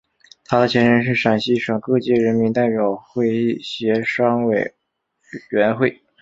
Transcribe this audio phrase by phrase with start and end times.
[0.45, 4.73] 它的前身是陕西省各界人民代表会议协商委
[5.51, 6.01] 员会。